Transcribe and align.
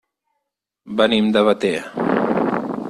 Venim 1.01 1.29
de 1.37 1.45
Batea. 1.49 2.07